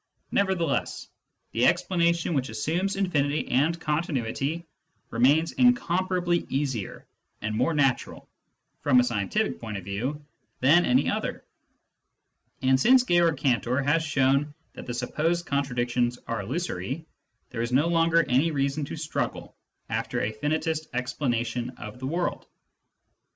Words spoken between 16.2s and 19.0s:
are illusory, there is no longer any reason to